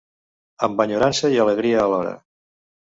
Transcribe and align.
Amb 0.69 0.81
enyorança 0.87 1.31
i 1.37 1.39
alegria 1.45 1.87
alhora. 1.87 2.17